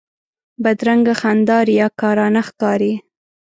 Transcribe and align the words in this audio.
بدرنګه 0.63 1.13
خندا 1.21 1.57
ریاکارانه 1.69 2.41
ښکاري 2.47 2.93